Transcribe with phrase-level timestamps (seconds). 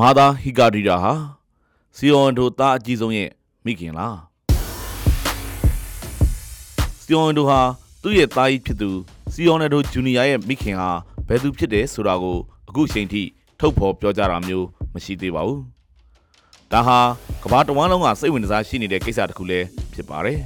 [0.00, 1.12] မာသာဟီကာဒီရာဟာ
[1.96, 3.28] စီယွန်ဒိုသားအကြီးဆုံးရဲ့
[3.64, 4.16] မိခင်လား
[7.02, 7.60] စီယွန်ဒိုဟာ
[8.02, 8.90] သူ့ရဲ့သားကြီးဖြစ်သူ
[9.32, 10.90] စီယွန်ဒိုဂျူနီယာရဲ့မိခင်ဟာ
[11.28, 12.36] ဘယ်သူဖြစ်တယ်ဆိုတာကို
[12.68, 13.22] အခုချိန်ထိ
[13.60, 15.62] ထုတ်ဖော်ပြောကြတာမျိုးမရှိသေးပါဘူး
[16.72, 16.98] ဒါဟာ
[17.42, 20.40] ကမ္ဘာတစ်ဝန်းလုံးကစိတ်ဝင်စားရှိနေတဲ့ကိစ္စတစ်ခုလည်းဖြစ်ပါတယ်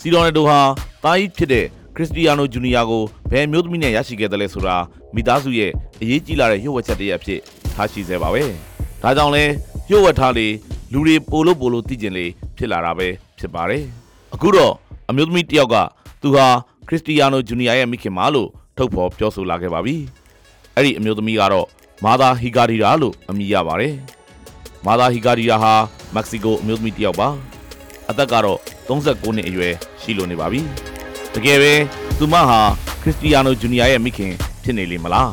[0.00, 0.60] စီယွန်ဒိုဟာ
[1.04, 1.64] သားကြီးဖြစ်တဲ့
[1.94, 4.76] ခရစ္စတီယာနိုဂျူနီယာကိုဘယ်မျိုးသမီးနဲ့ရရှိခဲ့တယ်လဲဆိုတာ
[5.14, 7.40] မိသားစုရဲ့အရေးကြီးလာတဲ့ရုပ်ဝက်ချက်တစ်ရပ်ဖြစ်
[7.74, 8.42] ထားရှိစေပါပဲ။
[9.02, 9.44] ဒါကြောင့်လဲ
[9.90, 10.46] ရုပ်ဝက်ထားလေ
[10.92, 13.84] လူတွေပိုလို့ပိုလို့သိကျင်လေဖြစ်လာတာပဲဖြစ်ပါတယ်။
[14.34, 14.72] အခုတော့
[15.10, 15.76] အမျိုးသမီးတစ်ယောက်က
[16.22, 16.46] သူဟာ
[16.88, 19.96] ခရစ္စတီယာနိုဂျူနီယာရဲ့မိခင်မလို့ထုတ်ဖော်ပြောဆိုလာခဲ့ပါပြီ။
[20.76, 21.66] အဲ့ဒီအမျိုးသမီးကတော့
[22.04, 23.94] မာသာဟီဂါဒီရာလို့အမည်ရပါတယ်။
[24.86, 25.72] မာသာဟီဂါဒီရာဟာ
[26.14, 27.28] မက္ကဆီကိုအမျိုးသမီးတစ်ယောက်ပါ။
[28.10, 30.60] အသက်ကတော့39နှစ်အရွယ်ရှိလို့နေပါပြီ။
[31.34, 31.72] တကယ်ပဲ
[32.18, 32.60] သူမဟာ
[33.02, 34.32] ခရစ္စတီယာနိုဂျူနီယာရဲ့မိခင်
[34.62, 35.30] ဖြစ်နေလေမလား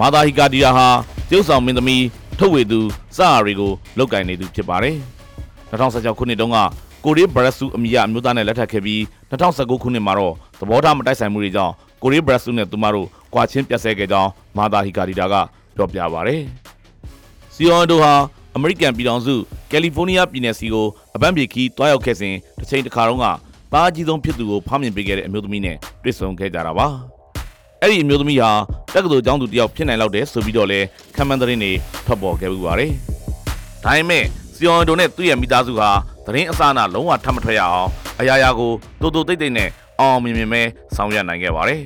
[0.00, 0.88] မာသာဟီကာဒီယာဟာ
[1.30, 2.04] ကျုပ်ဆောင်မင်းသမီး
[2.38, 2.80] ထုတ်ဝေသူ
[3.16, 4.96] စအာရီကိုလောက်ကင်နေသူဖြစ်ပါတယ်
[5.70, 6.58] 2016ခုနှစ်တုန်းက
[7.04, 15.34] ကိုရီးဘရက်ဆူအမည်အမျိုးသားနဲ့လက်ထပ်ခဲ့ပြီး2019ခုနှစ်မှာတော့သဘောထားမတိုက်ဆိုင်မှုတွေကြောင့်ကိုရီးဘရက်ဆူနဲ့သူမတို့ကွာချင်းပြတ်ဆဲခဲ့ကြောင်းမာသာဟီကာဒီယာက
[15.76, 16.42] ပြောပြပါတယ်
[17.54, 18.12] စီယွန်ဒိုဟာ
[18.56, 19.34] အမေရိကန်ပြည်ထောင်စု
[19.70, 23.26] ကယ်လီဖိုးနီးယားပြည်နယ်စီကိုအပန်းပြေခီးတွားရောက်ခဲ့စဉ်တစ်ချိန်တစ်ခါတုန်းက
[23.72, 26.86] ပါအကြီးဆုံးဖြစ်သူကိုဖမ်းမြင်ပေးခဲ့တဲ့အမျိုးသမီးနဲ့တွေ့ဆုံခဲ့ကြတာပါ
[27.82, 28.50] အဲ့ဒီအမျိုးသမီးဟာ
[28.94, 30.80] တက္ကသိုလ်ကျောင်းသူတစ်ယောက်ဖြစ်နိုင်လောက်တယ်ဆိုပြီးတော့လဲ
[31.16, 31.72] ခံမှန်းသတင်းတွေ
[32.06, 32.92] ထွက်ပေါ်ခဲ့ပူပါတယ်
[33.84, 35.90] ဒါပေမဲ့စီယွန်ဒိုနဲ့သူ့ရဲ့မိသားစုဟာ
[36.26, 39.68] သတင်းအစအနလုံးဝထပ်မထွက်ရအောင်အရာရာကိုတိုးတိုးတိတ်တိတ်နဲ့
[40.00, 40.62] အောင်အောင်မြင်မြင်ပဲ
[40.96, 41.80] ဆောင်ရွက်နိုင်ခဲ့ပါတယ်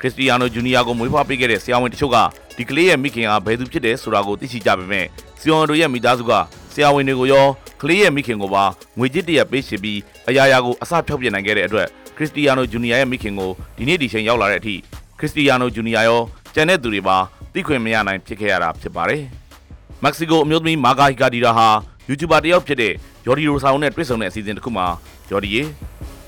[0.00, 2.16] ခရစ္စတီယာနိုဂျူနီယာကိုမွေးဖွားပေးခဲ့တဲ့ဆရာဝန်တချို့က
[2.56, 5.06] ဒီကလေးရဲ့မိခင်ဟာဘယ်သူဖြစ်တယ်ဆိုတာကိုသိရှိကြပေမဲ့
[5.40, 6.32] စီယွန်ဒိုရဲ့မိသားစုက
[6.67, 7.46] ဆ ရာဝန်တွေကိုရော
[7.82, 8.64] ကလေးရဲ့မိခင်ကိုပါ
[8.98, 9.98] ငွေကြေးတရက်ပေးရှိပြီး
[10.28, 14.74] အရာရာကိုအစဖြောက်ပြနိုင်ခဲ့တဲ့အတွက်ခရစ္စတီယာနိုဂျူနီယာရဲ့မိခင်ကိုဒီနေ့ဒီချိန်ရောက်လာတဲ့အထိ
[15.18, 16.20] ခရစ္စတီယာနိုဂျူနီယာရော
[16.54, 17.16] ကျန်တဲ့သူတွေပါ
[17.52, 19.22] သိခွင့်မရနိုင်ဖြစ်ခဲ့ရတာဖြစ်ပါတယ်။
[20.02, 21.68] မက္ကဆီကိုအမျိုးသမီးမာဂါဟီကာဒီရာဟာ
[22.08, 22.92] YouTuber တယောက်ဖြစ်တဲ့
[23.24, 24.86] ဂျော်ဒီရိုဆာဝန်နဲ့တွေ့ဆုံတဲ့အစီအစဉ်တစ်ခုမှာ
[25.28, 25.62] ဂျော်ဒီရေ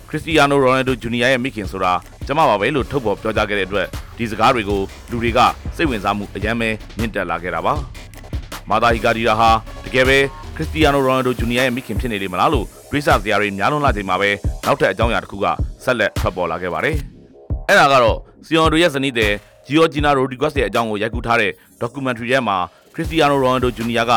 [0.09, 1.93] ခရစ္စတီယာနိုရိုနယ်ဒိုဂျူနီယာရဲ့မိခင်ဆိုတာ
[2.27, 3.87] ကျမပါပဲလို့ထုတ်ဖော်ပြောကြားခဲ့တဲ့အတွက်
[4.19, 4.81] ဒီစကားတွေကို
[5.11, 5.39] လူတွေက
[5.77, 7.75] စိတ်ဝင်စားမှုအယမ်းပဲမြင့်တက်လာခဲ့တာပါ။
[8.71, 9.51] မာသာဟီကာဒီရာဟာ
[9.85, 10.19] တကယ်ပဲ
[10.61, 14.31] ခရစ္စတီယာနိုရိုနယ်ဒိုဂျူနီယာရဲ့မိခင်ဖြစ်နေလိမ့်မလားလို့တွေးဆစရာတွေများလွန်းလာချိန်မှာပဲ
[14.67, 15.47] နောက်ထပ်အကြောင်းအရာတစ်ခုက
[15.85, 16.97] ဆက်လက်ထွက်ပေါ်လာခဲ့ပါတယ်။
[17.69, 19.33] အဲ့ဒါကတော့စီယွန်ဒိုရဲ့ဇနီးတဲ့
[19.67, 22.57] ဂျီယိုဂျီနာရိုဒီဂွက်စ်ရဲ့အကြောင်းကိုရိုက်ကူးထားတဲ့ documentary ထဲမှာ
[22.95, 24.13] ခရစ္စတီယာနိုရိုနယ်ဒိုဂျူနီယာက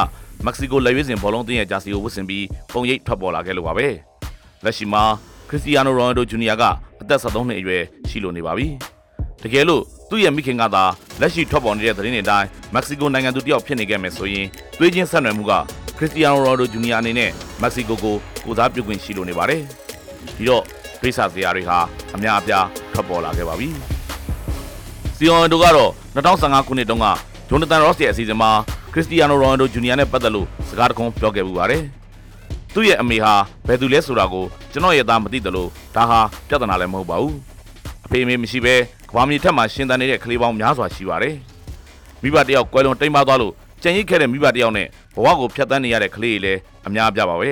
[0.46, 3.88] မက္ကဆီကိုလက်ရွေးစင်ဘောလုံးတင်းရဲ့ဂျာစီကိုဝတ်ဆင်ပြီးပုံရိပ်ထွက်ပေါ်လာခဲ့လို့ပါပဲ။
[4.64, 5.04] လက်ရှိမှာ
[5.50, 6.64] ခရစ္စတီယာနိုရိုနယ်ဒိုဂျူနီယာက
[7.02, 8.68] အသက်73နှစ်အရွယ်ရှိလို့နေပါပြီ။
[9.44, 10.84] တကယ်လို့သူ့ရဲ့မိခင်ကသာ
[11.22, 15.54] လက်ရှိထွက်ပေါ်နေတဲ့သတင်းတွေအတိုင်းမက္ကဆီကိုနိုင်ငံသူတယောက်ဖြစ်နေခဲ့မယ်ဆိုရင်သွေးချင်းဆက်နွယ်မှုက
[15.98, 17.30] ခရစ္စတီယာနိုရိုနယ်ဒိုဂျူနီယာအနေနဲ့
[17.62, 18.16] မက္ကဆီကိုကို
[18.46, 19.62] ကိုစားပြုခွင့်ရှိလို့နေပါတယ်။
[20.38, 20.64] ဒီတော့
[21.02, 21.78] ဒိဆာစရာတွေဟာ
[22.16, 23.70] အများအပြားထွက်ပေါ်လာခဲ့ပါပြီ။
[25.18, 27.08] စီယွန်ဒိုကတော့2015ခုနှစ်တုန်းက
[27.50, 28.52] ဂျွန်နသန်ရော့စ်ရဲ့အစီအစဉ်မှာ
[28.94, 31.84] ခရစ္စတီယာနိုရိုနယ်ဒိုဂျူနီယာနဲ့ပတ်သက်လို့စကားတခုပြောခဲ့ပူပါတယ်။
[32.74, 33.34] သူ့ရဲ့အမေဟာ
[33.68, 37.34] ဘယ်သူလဲဆိုတာကိုကျွန်တော်ရဲ့သားမသိတယ်လို့ဒါဟာပြဿနာလည်းမဟုတ်ပါဘူး။
[38.06, 38.76] အဖေအမေမရှိဘဲ
[39.10, 41.36] ကဘာမြေထက်မှရှင်သန်နေတဲ့ကလေးပေါင်းများစွာရှိပါတယ်။
[42.22, 47.52] မိဘတယောက်ကွဲလွန်တိမ်ပါသွားလို့ ကြံရိတ်ခဲ့တဲ့မိဘတယောက်နဲ့ဘဝကိုဖျက်ဆီးနေရတဲ့ကလေးတွေလည်းအများပြပါပဲ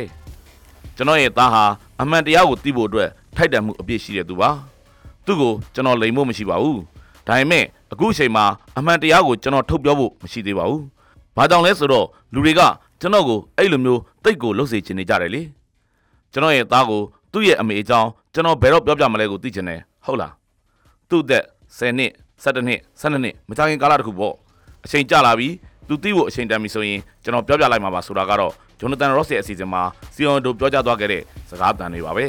[0.95, 1.63] ။ကျွန်တော်ရဲ့သားဟာ
[2.01, 4.49] အမှန်တရားကိုသိဖို့အတွက်ထိုက်တန်မှုအပြည့်ရှိတဲ့သူပါ။
[5.25, 6.77] သူ့ကိုကျွန်တော်လိမ်ဖို့မရှိပါဘူး။
[7.27, 8.45] ဒါပေမဲ့အခုအချိန်မှာ
[8.77, 10.81] အမှန်တရားကိုကျွန်တော်ထုတ်ပြောဖို့မရှိသေးပါဘူး။
[11.37, 12.61] ဘာကြောင့်လဲဆိုတော့လူတွေက
[13.01, 15.41] ကျွန်တော်ကိုအဲ့လိုမျိုးတိတ်ကိုလှုပ်စေချင်နေကြတယ်လေ။
[16.31, 20.31] ကျွန်တော်ရဲ့သားကိုသူ့ရဲ့အမေအကြောင်းကျွန်တော်ဘယ်တော့ပြောပြမလဲကိုသိချင်တယ်ဟုတ်လား။
[21.09, 21.43] သူ့သက်
[21.77, 22.11] 10နှစ်
[22.43, 24.33] 17နှစ်12နှစ်မကြခင်ကာလတခုပေါ့။
[24.85, 25.49] အချိန်ကြာလာပြီ
[25.87, 29.81] သူသိဖို့အချိန်တန်ပြီဆိုရင်ကျွန်တော်ပြောပြလိုက်မှာပါဆိုတာကတော့ဂျွန်နသန်ရော့စ်ရဲ့အစီအစဉ်မှာ
[30.13, 32.25] စီယွန်ဒိုပြောကြားသွားခဲ့တဲ့စကားတန်တွေပါပဲ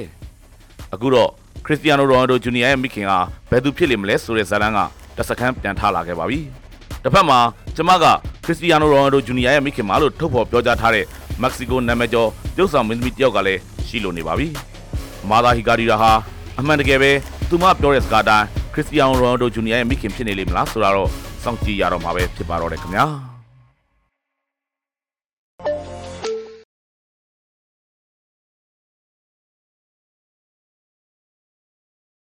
[0.94, 1.30] ။အခုတော့
[1.64, 3.12] ခရစ္စတီယာနိုရိုနယ်ဒိုဂျူနီယာရဲ့မိခင်က
[3.50, 4.78] ဘယ်သူဖြစ်လိမ့်မလဲဆိုတဲ့ဇာတ်လမ်းက
[5.16, 6.40] တစ်စက္ကန့်ပြန်ထားလာခဲ့ပါပြီ။
[7.02, 7.38] တစ်ဖက်မှာ
[7.76, 8.04] ကျမက
[8.44, 11.04] ခရစ္စတီယာနိုရိုနယ်ဒိုဂျူနီယာရဲ့မိခင်မလို့ထုတ်ဖော်ပြောကြားထားတဲ့
[11.42, 14.48] မက္ကဆီကိုနာမည်ကျော်ပြုတ်ဆောင်မင်းသမီးတယောက်ကလည်းရှိလို့နေပါပြီ။
[15.30, 16.12] မာသာဟီကာဒီရာဟာ
[16.58, 17.10] အမှန်တကယ်ပဲ
[17.48, 21.08] သူမပြောတဲ့စကားတိုင်းခရစ္စတီယာနိုရိုနယ်ဒိုဂျူနီယာရဲ့မိခင်ဖြစ်နေလိမ့်မလားဆိုတော့
[21.43, 23.06] စောင့်ကြည့်ရတော့မှာပဲဖြစ်ပါတော့တယ်ခင်ဗျာ။